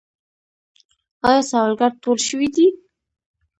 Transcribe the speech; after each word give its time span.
آیا 1.27 1.41
سوالګر 1.49 1.91
ټول 2.03 2.17
شوي 2.27 2.47
دي؟ 2.55 2.67